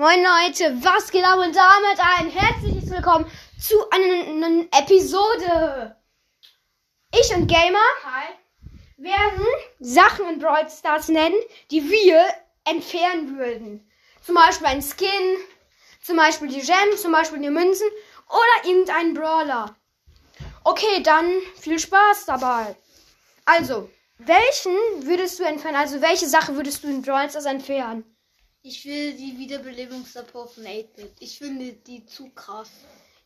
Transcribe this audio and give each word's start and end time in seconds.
Moin 0.00 0.22
Leute, 0.22 0.82
was 0.82 1.10
geht 1.10 1.22
ab 1.24 1.38
und 1.40 1.54
damit 1.54 2.00
ein 2.16 2.30
herzliches 2.30 2.88
Willkommen 2.88 3.30
zu 3.60 3.76
einer 3.90 4.32
neuen 4.32 4.72
Episode. 4.72 5.94
Ich 7.14 7.36
und 7.36 7.46
Gamer 7.46 7.78
Hi. 8.06 8.28
werden 8.96 9.44
Sachen 9.78 10.26
in 10.26 10.38
Brawl 10.38 10.66
Stars 10.70 11.08
nennen, 11.08 11.36
die 11.70 11.82
wir 11.90 12.24
entfernen 12.64 13.36
würden. 13.36 13.92
Zum 14.24 14.36
Beispiel 14.36 14.68
ein 14.68 14.80
Skin, 14.80 15.36
zum 16.00 16.16
Beispiel 16.16 16.48
die 16.48 16.62
Gems, 16.62 17.02
zum 17.02 17.12
Beispiel 17.12 17.40
die 17.40 17.50
Münzen 17.50 17.88
oder 18.26 18.70
irgendein 18.70 19.12
Brawler. 19.12 19.76
Okay, 20.64 21.02
dann 21.02 21.30
viel 21.58 21.78
Spaß 21.78 22.24
dabei. 22.24 22.74
Also, 23.44 23.90
welchen 24.16 24.72
würdest 25.02 25.38
du 25.38 25.42
entfernen? 25.42 25.76
Also, 25.76 26.00
welche 26.00 26.26
Sache 26.26 26.56
würdest 26.56 26.82
du 26.82 26.88
in 26.88 27.02
Brawl 27.02 27.28
Stars 27.28 27.44
entfernen? 27.44 28.16
Ich 28.62 28.84
will 28.84 29.14
die 29.14 29.38
Wiederbelebungsdepot 29.38 30.52
von 30.52 30.64
8-Bit. 30.64 31.12
Ich 31.20 31.38
finde 31.38 31.72
die 31.72 32.04
zu 32.04 32.28
krass. 32.30 32.68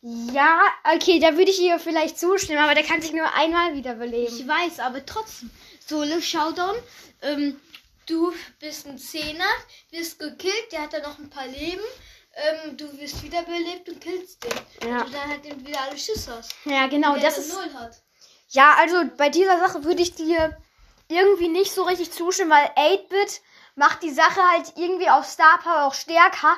Ja, 0.01 0.61
okay, 0.95 1.19
da 1.19 1.35
würde 1.35 1.51
ich 1.51 1.59
ihr 1.59 1.79
vielleicht 1.79 2.19
zustimmen, 2.19 2.59
aber 2.59 2.75
der 2.75 2.83
kann 2.83 3.01
sich 3.01 3.11
nur 3.11 3.33
einmal 3.33 3.75
wiederbeleben. 3.75 4.37
Ich 4.37 4.47
weiß, 4.47 4.79
aber 4.79 5.05
trotzdem. 5.05 5.49
Solo 5.85 6.21
Showdown. 6.21 6.75
Ähm, 7.21 7.59
du 8.05 8.31
bist 8.59 8.87
ein 8.87 8.97
Zehner, 8.97 9.49
wirst 9.89 10.19
gekillt, 10.19 10.71
der 10.71 10.83
hat 10.83 10.93
dann 10.93 11.01
noch 11.01 11.19
ein 11.19 11.29
paar 11.29 11.47
Leben. 11.47 11.83
Ähm, 12.35 12.77
du 12.77 12.85
wirst 12.99 13.23
wiederbelebt 13.23 13.89
und 13.89 13.99
killst 13.99 14.43
den. 14.43 14.89
Ja. 14.89 14.99
Und 15.01 15.07
du 15.07 15.11
dann 15.11 15.29
halt 15.29 15.45
eben 15.45 15.65
wieder 15.65 15.81
alle 15.81 15.97
Schüsse 15.97 16.35
hast. 16.37 16.53
Ja, 16.65 16.87
genau, 16.87 17.17
das 17.17 17.37
ist. 17.37 17.51
null 17.51 17.73
hat. 17.73 18.01
Ja, 18.49 18.75
also 18.77 19.03
bei 19.17 19.29
dieser 19.29 19.57
Sache 19.59 19.83
würde 19.83 20.01
ich 20.01 20.13
dir 20.13 20.55
irgendwie 21.09 21.47
nicht 21.47 21.73
so 21.73 21.83
richtig 21.83 22.11
zustimmen, 22.11 22.51
weil 22.51 22.65
8-Bit 22.75 23.41
macht 23.75 24.03
die 24.03 24.11
Sache 24.11 24.41
halt 24.51 24.73
irgendwie 24.75 25.09
auf 25.09 25.25
Star 25.25 25.59
Power 25.59 25.83
auch 25.83 25.93
stärker. 25.93 26.55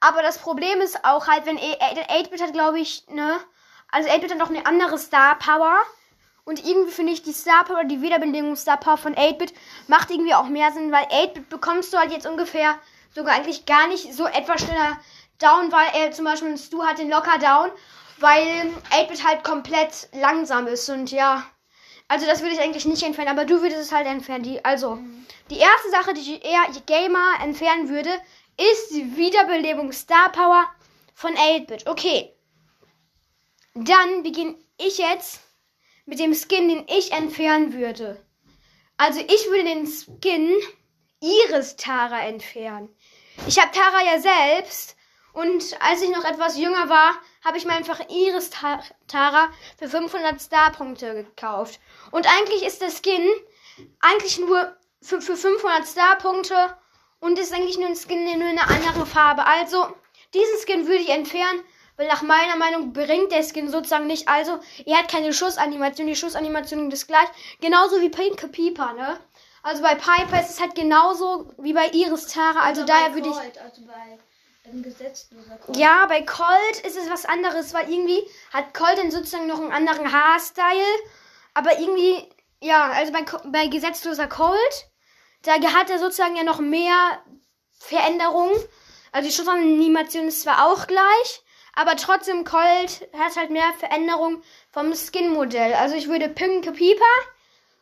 Aber 0.00 0.22
das 0.22 0.38
Problem 0.38 0.80
ist 0.80 1.04
auch 1.04 1.26
halt, 1.26 1.44
wenn 1.46 1.58
8-Bit 1.58 2.42
hat, 2.42 2.52
glaube 2.52 2.78
ich, 2.78 3.04
ne? 3.08 3.38
Also 3.90 4.08
8-Bit 4.08 4.32
hat 4.32 4.38
noch 4.38 4.50
eine 4.50 4.66
andere 4.66 4.98
Star 4.98 5.38
Power. 5.38 5.76
Und 6.44 6.64
irgendwie 6.64 6.92
finde 6.92 7.12
ich 7.12 7.22
die 7.22 7.32
Star 7.32 7.64
Power, 7.64 7.84
die 7.84 8.00
Wiederbelebung 8.00 8.56
Star 8.56 8.78
Power 8.78 8.96
von 8.96 9.14
8-Bit 9.14 9.52
macht 9.86 10.10
irgendwie 10.10 10.34
auch 10.34 10.46
mehr 10.46 10.72
Sinn, 10.72 10.92
weil 10.92 11.04
8-Bit 11.04 11.48
bekommst 11.48 11.92
du 11.92 11.98
halt 11.98 12.12
jetzt 12.12 12.26
ungefähr 12.26 12.78
sogar 13.14 13.34
eigentlich 13.34 13.66
gar 13.66 13.88
nicht 13.88 14.14
so 14.14 14.26
etwas 14.26 14.62
schneller 14.62 14.98
down, 15.38 15.72
weil 15.72 15.88
er 15.94 16.12
zum 16.12 16.24
Beispiel 16.24 16.56
Stu 16.56 16.84
hat 16.84 16.98
den 16.98 17.10
locker 17.10 17.38
down, 17.38 17.70
weil 18.18 18.72
8-Bit 18.90 19.26
halt 19.26 19.44
komplett 19.44 20.08
langsam 20.12 20.66
ist 20.66 20.88
und 20.88 21.10
ja. 21.10 21.44
Also 22.08 22.26
das 22.26 22.40
würde 22.40 22.54
ich 22.54 22.60
eigentlich 22.60 22.86
nicht 22.86 23.02
entfernen, 23.02 23.30
aber 23.30 23.44
du 23.44 23.60
würdest 23.60 23.80
es 23.80 23.92
halt 23.92 24.06
entfernen. 24.06 24.42
Die, 24.42 24.64
also, 24.64 24.98
die 25.50 25.58
erste 25.58 25.90
Sache, 25.90 26.14
die 26.14 26.20
ich 26.20 26.44
eher 26.44 26.66
Gamer 26.86 27.42
entfernen 27.42 27.88
würde, 27.90 28.10
ist 28.56 28.90
die 28.90 29.16
Wiederbelebung 29.16 29.92
Star 29.92 30.32
Power 30.32 30.64
von 31.14 31.34
8-Bit. 31.34 31.86
Okay. 31.86 32.32
Dann 33.74 34.22
beginne 34.22 34.56
ich 34.78 34.98
jetzt 34.98 35.40
mit 36.06 36.18
dem 36.18 36.34
Skin, 36.34 36.68
den 36.68 36.86
ich 36.88 37.12
entfernen 37.12 37.74
würde. 37.74 38.24
Also 38.96 39.20
ich 39.20 39.46
würde 39.50 39.64
den 39.64 39.86
Skin 39.86 40.52
Iris 41.20 41.76
Tara 41.76 42.22
entfernen. 42.26 42.88
Ich 43.46 43.58
habe 43.58 43.70
Tara 43.72 44.02
ja 44.02 44.20
selbst 44.20 44.96
und 45.40 45.76
als 45.80 46.02
ich 46.02 46.10
noch 46.10 46.24
etwas 46.24 46.58
jünger 46.58 46.88
war, 46.88 47.14
habe 47.44 47.56
ich 47.58 47.64
mir 47.64 47.72
einfach 47.74 48.00
Iris 48.08 48.50
Ta- 48.50 48.82
Tara 49.06 49.48
für 49.78 49.88
500 49.88 50.40
Star-Punkte 50.40 51.14
gekauft. 51.14 51.80
Und 52.10 52.26
eigentlich 52.26 52.64
ist 52.64 52.80
der 52.82 52.90
Skin 52.90 53.26
eigentlich 54.00 54.38
nur 54.38 54.76
für, 55.00 55.20
für 55.20 55.36
500 55.36 55.86
Star-Punkte 55.86 56.76
und 57.20 57.38
ist 57.38 57.52
eigentlich 57.52 57.78
nur 57.78 57.88
ein 57.88 57.96
Skin 57.96 58.26
in 58.26 58.38
nur 58.38 58.48
eine 58.48 58.66
andere 58.68 59.06
Farbe. 59.06 59.46
Also, 59.46 59.86
diesen 60.34 60.58
Skin 60.64 60.86
würde 60.86 61.02
ich 61.02 61.08
entfernen, 61.10 61.62
weil 61.96 62.08
nach 62.08 62.22
meiner 62.22 62.56
Meinung 62.56 62.92
bringt 62.92 63.32
der 63.32 63.42
Skin 63.42 63.68
sozusagen 63.70 64.06
nicht. 64.06 64.28
Also, 64.28 64.58
er 64.86 64.98
hat 64.98 65.10
keine 65.10 65.32
Schussanimation. 65.32 66.06
Die 66.06 66.16
Schussanimation 66.16 66.90
ist 66.90 67.06
gleich. 67.08 67.28
Genauso 67.60 68.00
wie 68.00 68.08
Pink 68.08 68.50
Piper, 68.52 68.92
ne? 68.94 69.18
Also 69.62 69.82
bei 69.82 69.94
Piper 69.96 70.40
ist 70.40 70.50
es 70.50 70.60
halt 70.60 70.74
genauso 70.74 71.52
wie 71.58 71.72
bei 71.72 71.88
Iris 71.88 72.28
Tara. 72.28 72.60
Also 72.60 72.82
Oder 72.82 72.94
daher 72.94 73.08
bei 73.10 73.14
würde 73.16 73.28
ich. 73.28 73.60
Also 73.60 73.82
bei. 73.86 74.18
Ja, 75.74 76.06
bei 76.06 76.22
Colt 76.22 76.80
ist 76.84 76.96
es 76.96 77.10
was 77.10 77.24
anderes, 77.24 77.74
weil 77.74 77.90
irgendwie 77.90 78.22
hat 78.52 78.74
Colt 78.74 78.98
dann 78.98 79.10
sozusagen 79.10 79.46
noch 79.46 79.60
einen 79.60 79.72
anderen 79.72 80.12
Haarstyle. 80.12 80.98
Aber 81.54 81.78
irgendwie, 81.78 82.28
ja, 82.60 82.90
also 82.90 83.12
bei, 83.12 83.24
bei 83.50 83.66
gesetzloser 83.68 84.28
Colt, 84.28 84.90
da 85.42 85.54
hat 85.54 85.90
er 85.90 85.98
sozusagen 85.98 86.36
ja 86.36 86.44
noch 86.44 86.60
mehr 86.60 87.22
Veränderungen. 87.78 88.58
Also 89.12 89.28
die 89.28 89.34
Schussanimation 89.34 90.28
ist 90.28 90.42
zwar 90.42 90.66
auch 90.66 90.86
gleich, 90.86 91.42
aber 91.74 91.96
trotzdem 91.96 92.44
Colt 92.44 93.08
hat 93.16 93.36
halt 93.36 93.50
mehr 93.50 93.72
Veränderungen 93.78 94.42
vom 94.70 94.94
Skin-Modell. 94.94 95.74
Also 95.74 95.94
ich 95.94 96.08
würde 96.08 96.28
Pink 96.28 96.72
Pieper 96.74 97.04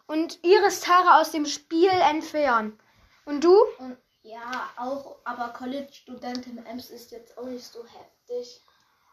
und 0.06 0.38
Iris 0.44 0.80
Tara 0.80 1.20
aus 1.20 1.32
dem 1.32 1.46
Spiel 1.46 1.90
entfernen. 1.90 2.78
Und 3.24 3.42
du? 3.42 3.56
Und 3.78 3.96
ja, 4.26 4.70
auch, 4.76 5.16
aber 5.24 5.48
College-Studentin 5.52 6.64
Ems 6.66 6.90
ist 6.90 7.12
jetzt 7.12 7.38
auch 7.38 7.44
nicht 7.44 7.64
so 7.64 7.84
heftig. 7.84 8.60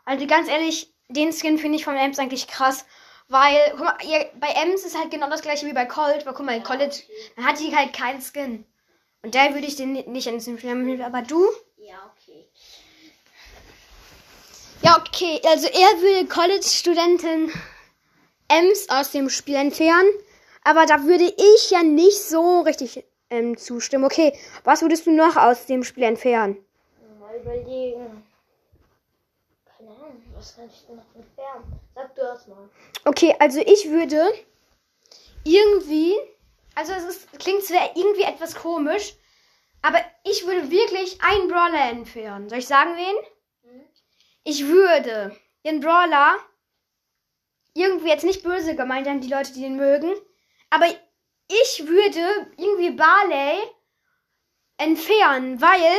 Also 0.06 0.26
ganz 0.28 0.50
ehrlich, 0.50 0.94
den 1.08 1.32
Skin 1.32 1.58
finde 1.60 1.78
ich 1.78 1.86
von 1.86 1.96
Ems 1.96 2.20
eigentlich 2.20 2.48
krass. 2.48 2.86
Weil, 3.30 3.58
guck 3.72 3.86
mal, 3.86 3.98
ihr, 4.04 4.30
bei 4.40 4.50
Ems 4.50 4.84
ist 4.84 4.98
halt 4.98 5.12
genau 5.12 5.30
das 5.30 5.42
gleiche 5.42 5.66
wie 5.66 5.74
bei 5.74 5.86
Colt. 5.86 6.26
Weil 6.26 6.34
guck 6.34 6.46
mal, 6.46 6.58
in 6.58 6.64
College, 6.64 6.96
dann 7.36 7.46
hat 7.46 7.60
die 7.60 7.76
halt 7.76 7.94
keinen 7.94 8.22
Skin. 8.22 8.66
Und 9.22 9.34
da 9.36 9.54
würde 9.54 9.66
ich 9.68 9.76
den 9.76 9.94
ni- 9.94 10.08
nicht 10.08 10.28
entfernen. 10.28 11.02
Aber 11.02 11.22
du? 11.22 11.42
Ja, 11.78 12.12
okay. 12.12 12.48
Ja, 14.82 14.98
okay. 15.00 15.42
Also 15.46 15.68
er 15.68 16.02
würde 16.02 16.28
College-Studentin 16.28 17.52
Ems 18.50 18.90
aus 18.90 19.12
dem 19.12 19.30
Spiel 19.30 19.56
entfernen. 19.56 20.10
Aber 20.64 20.86
da 20.86 21.04
würde 21.04 21.34
ich 21.56 21.72
ja 21.72 21.84
nicht 21.84 22.22
so 22.22 22.62
richtig 22.62 23.04
ähm, 23.34 23.58
zustimmen. 23.58 24.06
Okay, 24.06 24.38
was 24.64 24.82
würdest 24.82 25.06
du 25.08 25.12
noch 25.12 25.36
aus 25.36 25.66
dem 25.66 25.84
Spiel 25.84 26.04
entfernen? 26.04 26.58
Mal 27.20 27.36
überlegen. 27.38 28.24
Keine 29.66 29.90
Ahnung, 29.90 30.22
was 30.36 30.56
kann 30.56 30.66
ich 30.68 30.86
denn 30.86 30.98
noch 30.98 31.16
entfernen? 31.16 31.80
Sag 31.96 32.16
du 32.16 32.22
erst 32.22 32.48
mal. 32.48 32.70
Okay, 33.06 33.36
also 33.40 33.60
ich 33.60 33.90
würde 33.90 34.22
irgendwie, 35.44 36.14
also 36.76 36.94
es 36.94 37.04
ist, 37.04 37.40
klingt 37.40 37.64
zwar 37.64 37.96
irgendwie 37.96 38.24
etwas 38.24 38.56
komisch, 38.56 39.16
aber 39.82 40.00
ich 40.24 40.46
würde 40.46 40.70
wirklich 40.70 41.20
einen 41.22 41.48
Brawler 41.48 41.90
entfernen. 41.90 42.50
Soll 42.50 42.60
ich 42.60 42.68
sagen 42.68 42.96
wen? 42.96 43.72
Hm? 43.72 43.82
Ich 44.44 44.68
würde 44.68 45.36
den 45.66 45.80
Brawler 45.80 46.38
irgendwie 47.74 48.10
jetzt 48.10 48.24
nicht 48.24 48.44
böse 48.44 48.76
gemeint 48.76 49.08
an 49.08 49.22
die 49.22 49.30
Leute, 49.30 49.52
die 49.54 49.62
den 49.62 49.76
mögen, 49.76 50.14
aber 50.70 50.86
ich 51.48 51.88
würde 51.88 52.52
irgendwie 52.58 52.92
Barley 52.92 53.58
entfernen, 54.78 55.62
weil 55.62 55.92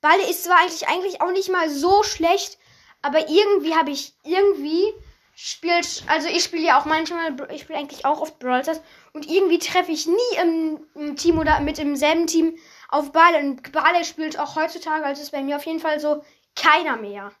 Barley 0.00 0.28
ist 0.28 0.44
zwar 0.44 0.58
eigentlich 0.58 0.88
eigentlich 0.88 1.20
auch 1.20 1.30
nicht 1.30 1.50
mal 1.50 1.70
so 1.70 2.02
schlecht, 2.02 2.58
aber 3.02 3.28
irgendwie 3.28 3.74
habe 3.74 3.90
ich 3.90 4.14
irgendwie 4.24 4.92
spielt, 5.34 6.04
also 6.08 6.28
ich 6.28 6.44
spiele 6.44 6.66
ja 6.66 6.80
auch 6.80 6.84
manchmal, 6.84 7.34
ich 7.50 7.62
spiele 7.62 7.78
eigentlich 7.78 8.04
auch 8.04 8.20
oft 8.20 8.38
Brawl 8.38 8.62
Stars 8.62 8.80
und 9.12 9.28
irgendwie 9.28 9.58
treffe 9.58 9.90
ich 9.90 10.06
nie 10.06 10.36
im, 10.40 10.86
im 10.94 11.16
Team 11.16 11.38
oder 11.38 11.60
mit 11.60 11.78
im 11.78 11.96
selben 11.96 12.26
Team 12.26 12.56
auf 12.88 13.12
Barley 13.12 13.40
und 13.40 13.72
Barley 13.72 14.04
spielt 14.04 14.38
auch 14.38 14.56
heutzutage, 14.56 15.04
also 15.04 15.22
ist 15.22 15.32
bei 15.32 15.42
mir 15.42 15.56
auf 15.56 15.66
jeden 15.66 15.80
Fall 15.80 15.98
so 15.98 16.22
keiner 16.54 16.96
mehr. 16.96 17.32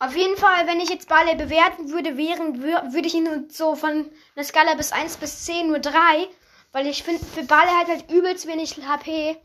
Auf 0.00 0.14
jeden 0.14 0.36
Fall, 0.36 0.66
wenn 0.68 0.78
ich 0.80 0.90
jetzt 0.90 1.08
Barley 1.08 1.34
bewerten 1.34 1.90
würde, 1.90 2.16
wären, 2.16 2.62
wür- 2.62 2.92
würde 2.92 3.08
ich 3.08 3.14
ihn 3.14 3.50
so 3.50 3.74
von 3.74 4.08
einer 4.36 4.44
Skala 4.44 4.74
bis 4.74 4.92
1 4.92 5.16
bis 5.16 5.44
10 5.44 5.66
nur 5.68 5.80
3, 5.80 6.28
weil 6.72 6.86
ich 6.86 7.02
finde, 7.02 7.24
für 7.24 7.42
Barley 7.42 7.72
hat 7.72 7.88
halt 7.88 8.10
übelst 8.10 8.46
wenig 8.46 8.76
HP. 8.86 9.36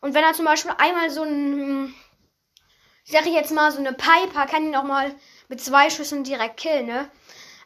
Und 0.00 0.14
wenn 0.14 0.24
er 0.24 0.32
zum 0.32 0.46
Beispiel 0.46 0.72
einmal 0.78 1.10
so 1.10 1.22
ein, 1.24 1.94
ich 3.04 3.12
sag 3.12 3.26
jetzt 3.26 3.52
mal, 3.52 3.70
so 3.70 3.78
eine 3.78 3.92
Piper 3.92 4.46
kann 4.46 4.64
ihn 4.64 4.76
auch 4.76 4.84
mal 4.84 5.14
mit 5.48 5.60
zwei 5.60 5.90
Schüssen 5.90 6.24
direkt 6.24 6.56
killen, 6.58 6.86
ne? 6.86 7.10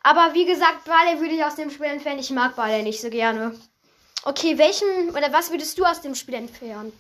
Aber 0.03 0.35
wie 0.35 0.45
gesagt, 0.45 0.85
Barley 0.85 1.21
würde 1.21 1.35
ich 1.35 1.45
aus 1.45 1.55
dem 1.55 1.71
Spiel 1.71 1.87
entfernen. 1.87 2.19
Ich 2.19 2.31
mag 2.31 2.57
Barley 2.57 2.83
nicht 2.83 3.01
so 3.01 3.09
gerne. 3.09 3.57
Okay, 4.25 4.59
welchen 4.59 5.11
oder 5.11 5.33
was 5.33 5.53
würdest 5.53 5.79
du 5.79 5.85
aus 5.85 6.01
dem 6.01 6.17
Spiel 6.17 6.35
entfernen? 6.35 6.93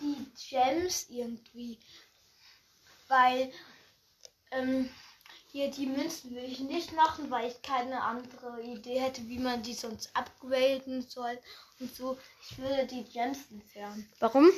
Die 0.00 0.26
Gems 0.48 1.06
irgendwie. 1.10 1.78
Weil, 3.10 3.52
ähm, 4.52 4.88
hier 5.52 5.68
die 5.70 5.86
Münzen 5.86 6.34
will 6.34 6.44
ich 6.44 6.60
nicht 6.60 6.92
machen, 6.94 7.30
weil 7.30 7.48
ich 7.50 7.60
keine 7.62 8.00
andere 8.02 8.62
Idee 8.62 9.00
hätte, 9.00 9.28
wie 9.28 9.38
man 9.38 9.62
die 9.62 9.74
sonst 9.74 10.10
upgraden 10.14 11.02
soll 11.02 11.36
und 11.80 11.94
so. 11.94 12.16
Ich 12.48 12.56
würde 12.58 12.86
die 12.86 13.04
Gems 13.04 13.38
entfernen. 13.50 14.08
Warum? 14.20 14.48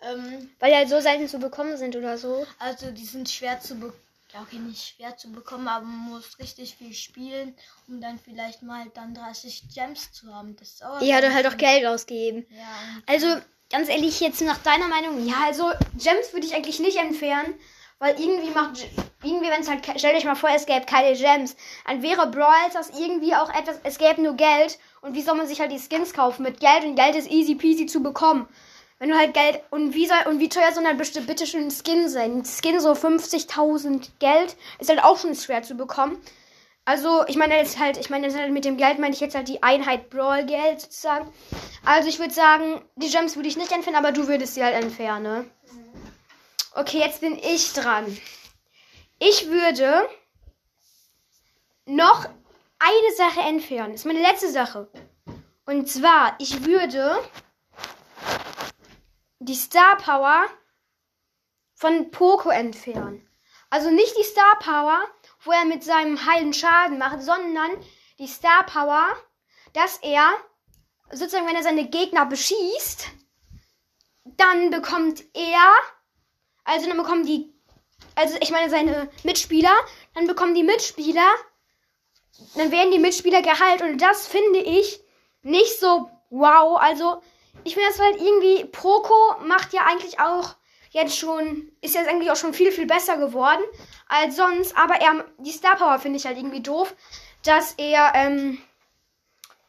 Ähm, 0.00 0.48
Weil 0.60 0.70
die 0.70 0.76
halt 0.76 0.88
so 0.88 1.00
selten 1.00 1.28
zu 1.28 1.38
bekommen 1.40 1.76
sind 1.76 1.96
oder 1.96 2.16
so. 2.16 2.46
also 2.60 2.90
die 2.92 3.04
sind 3.04 3.28
schwer 3.28 3.60
zu 3.60 3.74
bekommen. 3.74 4.00
Ja, 4.32 4.42
okay, 4.42 4.58
nicht 4.58 4.94
schwer 4.94 5.16
zu 5.16 5.32
bekommen, 5.32 5.66
aber 5.66 5.86
man 5.86 6.10
muss 6.12 6.38
richtig 6.38 6.76
viel 6.76 6.92
spielen, 6.94 7.56
um 7.88 8.00
dann 8.00 8.18
vielleicht 8.18 8.62
mal 8.62 8.84
dann 8.94 9.14
30 9.14 9.64
Gems 9.74 10.12
zu 10.12 10.32
haben. 10.32 10.54
Das 10.56 10.76
dauert 10.76 11.02
Ja, 11.02 11.20
dann 11.20 11.30
du 11.30 11.34
halt 11.34 11.46
auch. 11.46 11.56
Geld 11.56 11.84
ausgeben. 11.86 12.46
Ja, 12.50 12.76
Also, 13.06 13.26
ganz 13.70 13.88
ehrlich, 13.88 14.20
jetzt 14.20 14.42
nach 14.42 14.58
deiner 14.58 14.86
Meinung, 14.86 15.26
ja, 15.26 15.36
also 15.46 15.72
Gems 15.96 16.32
würde 16.34 16.46
ich 16.46 16.54
eigentlich 16.54 16.78
nicht 16.78 16.98
entfernen, 16.98 17.54
weil 17.98 18.18
irgendwie 18.20 18.50
macht, 18.50 18.86
irgendwie, 19.22 19.50
wenn 19.50 19.60
es 19.60 19.68
halt, 19.68 19.80
stell 19.96 20.14
dich 20.14 20.24
mal 20.24 20.36
vor, 20.36 20.50
es 20.54 20.66
gäbe 20.66 20.86
keine 20.86 21.16
Gems, 21.16 21.56
dann 21.86 22.02
wäre 22.02 22.30
Brawl 22.30 22.52
das 22.72 22.90
irgendwie 22.98 23.34
auch 23.34 23.52
etwas, 23.52 23.80
es 23.82 23.98
gäbe 23.98 24.22
nur 24.22 24.34
Geld 24.34 24.78
und 25.00 25.14
wie 25.14 25.22
soll 25.22 25.36
man 25.36 25.48
sich 25.48 25.60
halt 25.60 25.72
die 25.72 25.80
Skins 25.80 26.12
kaufen 26.12 26.42
mit 26.42 26.60
Geld 26.60 26.84
und 26.84 26.94
Geld 26.94 27.16
ist 27.16 27.30
easy 27.30 27.54
peasy 27.54 27.86
zu 27.86 28.02
bekommen. 28.02 28.48
Wenn 29.00 29.10
du 29.10 29.16
halt 29.16 29.32
Geld 29.32 29.60
und 29.70 29.94
wie 29.94 30.06
soll 30.06 30.16
und 30.28 30.40
wie 30.40 30.48
teuer 30.48 30.72
soll 30.72 30.82
dann 30.82 30.96
bitte, 30.96 31.20
bitte 31.20 31.46
schön 31.46 31.66
ein 31.66 31.70
Skin 31.70 32.08
sein? 32.08 32.38
Ein 32.38 32.44
Skin 32.44 32.80
so 32.80 32.92
50.000 32.92 34.08
Geld 34.18 34.56
ist 34.80 34.90
halt 34.90 35.04
auch 35.04 35.16
schon 35.16 35.36
schwer 35.36 35.62
zu 35.62 35.76
bekommen. 35.76 36.20
Also, 36.84 37.24
ich 37.26 37.36
meine 37.36 37.54
jetzt 37.54 37.78
halt, 37.78 37.96
ich 37.98 38.10
meine 38.10 38.26
jetzt 38.26 38.36
halt 38.36 38.50
mit 38.50 38.64
dem 38.64 38.76
Geld 38.76 38.98
meine 38.98 39.14
ich 39.14 39.20
jetzt 39.20 39.36
halt 39.36 39.46
die 39.46 39.62
Einheit 39.62 40.10
Brawl 40.10 40.46
Geld 40.46 40.80
sozusagen. 40.80 41.30
Also, 41.84 42.08
ich 42.08 42.18
würde 42.18 42.32
sagen, 42.32 42.80
die 42.96 43.10
Gems 43.10 43.36
würde 43.36 43.48
ich 43.48 43.58
nicht 43.58 43.70
entfernen, 43.70 43.98
aber 43.98 44.10
du 44.10 44.26
würdest 44.26 44.54
sie 44.54 44.64
halt 44.64 44.74
entfernen. 44.74 45.22
Ne? 45.22 45.44
Okay, 46.74 46.98
jetzt 46.98 47.20
bin 47.20 47.38
ich 47.38 47.72
dran. 47.72 48.16
Ich 49.18 49.48
würde 49.48 50.08
noch 51.86 52.24
eine 52.78 53.16
Sache 53.16 53.40
entfernen. 53.40 53.92
Das 53.92 54.02
ist 54.02 54.06
meine 54.06 54.22
letzte 54.22 54.50
Sache. 54.50 54.88
Und 55.66 55.88
zwar, 55.88 56.36
ich 56.38 56.64
würde 56.64 57.18
die 59.40 59.54
Star 59.54 59.96
Power 59.96 60.46
von 61.74 62.10
Poco 62.10 62.50
entfernen. 62.50 63.28
Also 63.70 63.90
nicht 63.90 64.16
die 64.16 64.24
Star 64.24 64.58
Power, 64.60 65.00
wo 65.44 65.52
er 65.52 65.64
mit 65.64 65.84
seinem 65.84 66.24
heilen 66.24 66.52
Schaden 66.52 66.98
macht, 66.98 67.22
sondern 67.22 67.70
die 68.18 68.26
Star 68.26 68.64
Power, 68.64 69.06
dass 69.74 69.98
er 69.98 70.32
sozusagen, 71.10 71.46
wenn 71.46 71.56
er 71.56 71.62
seine 71.62 71.88
Gegner 71.88 72.26
beschießt, 72.26 73.08
dann 74.24 74.70
bekommt 74.70 75.22
er, 75.34 75.72
also 76.68 76.86
dann 76.86 76.98
bekommen 76.98 77.24
die, 77.24 77.50
also 78.14 78.36
ich 78.40 78.50
meine 78.50 78.68
seine 78.68 79.08
Mitspieler, 79.24 79.72
dann 80.14 80.26
bekommen 80.26 80.54
die 80.54 80.62
Mitspieler, 80.62 81.26
dann 82.54 82.70
werden 82.70 82.92
die 82.92 82.98
Mitspieler 82.98 83.42
geheilt 83.42 83.82
und 83.82 83.98
das 83.98 84.26
finde 84.26 84.60
ich 84.60 85.00
nicht 85.42 85.80
so 85.80 86.10
wow. 86.30 86.78
Also 86.78 87.22
ich 87.64 87.74
finde 87.74 87.88
das 87.88 87.98
halt 87.98 88.16
irgendwie, 88.20 88.66
Proko 88.66 89.14
macht 89.44 89.72
ja 89.72 89.86
eigentlich 89.86 90.20
auch 90.20 90.56
jetzt 90.90 91.16
schon, 91.16 91.72
ist 91.80 91.94
jetzt 91.94 92.08
eigentlich 92.08 92.30
auch 92.30 92.36
schon 92.36 92.54
viel, 92.54 92.70
viel 92.70 92.86
besser 92.86 93.16
geworden 93.16 93.62
als 94.08 94.36
sonst. 94.36 94.76
Aber 94.76 95.00
er, 95.00 95.24
die 95.38 95.52
Star 95.52 95.76
Power 95.76 95.98
finde 95.98 96.18
ich 96.18 96.26
halt 96.26 96.36
irgendwie 96.36 96.62
doof, 96.62 96.94
dass 97.44 97.74
er, 97.78 98.12
ähm, 98.14 98.58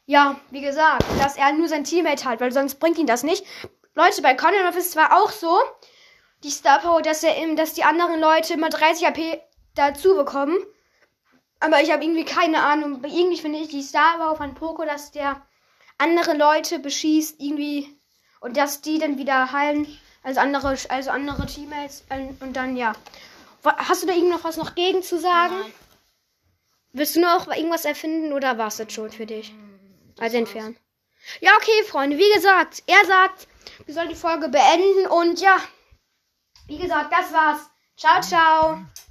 ja, 0.06 0.40
wie 0.52 0.62
gesagt, 0.62 1.06
dass 1.20 1.38
er 1.38 1.54
nur 1.54 1.68
sein 1.68 1.84
Teammate 1.84 2.26
hat, 2.26 2.42
weil 2.42 2.52
sonst 2.52 2.76
bringt 2.76 2.98
ihn 2.98 3.08
das 3.08 3.24
nicht. 3.24 3.46
Leute, 3.96 4.22
bei 4.22 4.34
Conan 4.34 4.74
ist 4.74 4.92
zwar 4.92 5.18
auch 5.18 5.32
so, 5.32 5.58
die 6.44 6.52
Star 6.52 6.80
Power, 6.80 7.02
dass 7.02 7.24
er, 7.24 7.56
dass 7.56 7.74
die 7.74 7.84
anderen 7.84 8.20
Leute 8.20 8.54
immer 8.54 8.70
30 8.70 9.08
AP 9.08 9.42
dazu 9.76 10.16
bekommen. 10.16 10.58
Aber 11.60 11.82
ich 11.82 11.92
habe 11.92 12.04
irgendwie 12.04 12.26
keine 12.26 12.62
Ahnung. 12.62 13.04
Irgendwie 13.04 13.38
finde 13.38 13.60
ich 13.60 13.70
die 13.70 13.84
Star 13.84 14.18
Power 14.18 14.36
von 14.36 14.54
Poco, 14.54 14.86
dass 14.86 15.12
der 15.12 15.42
andere 15.98 16.36
Leute 16.36 16.80
beschießt, 16.80 17.40
irgendwie. 17.40 17.96
Und 18.40 18.56
dass 18.56 18.82
die 18.82 19.00
dann 19.00 19.18
wieder 19.18 19.52
heilen 19.52 19.86
als 20.24 20.38
andere, 20.38 20.78
also 20.88 21.10
andere 21.10 21.46
Teammates. 21.46 22.06
Und 22.40 22.54
dann, 22.54 22.78
ja. 22.78 22.94
Hast 23.64 24.04
du 24.04 24.08
da 24.08 24.14
irgend 24.14 24.30
noch 24.30 24.46
was 24.46 24.56
noch 24.56 24.76
gegen 24.76 25.04
zu 25.04 25.20
sagen? 25.20 25.60
Nein. 25.60 25.74
Willst 26.94 27.18
du 27.18 27.20
noch 27.20 27.48
irgendwas 27.48 27.86
erfinden 27.86 28.34
oder 28.34 28.58
war 28.58 28.68
es 28.68 28.78
das 28.78 28.92
schon 28.94 29.12
für 29.12 29.26
dich? 29.26 29.54
Das 30.16 30.24
also 30.26 30.38
entfernen. 30.38 30.78
Ja, 31.42 31.52
okay, 31.58 31.84
Freunde. 31.88 32.18
Wie 32.18 32.34
gesagt, 32.34 32.84
er 32.88 33.06
sagt, 33.06 33.48
wir 33.86 33.94
sollen 33.94 34.10
die 34.10 34.16
Folge 34.16 34.48
beenden. 34.48 35.08
Und 35.08 35.42
ja, 35.42 35.58
wie 36.70 36.78
gesagt, 36.78 37.12
das 37.12 37.34
war's. 37.34 37.70
Ciao, 37.98 38.22
ciao. 38.22 38.86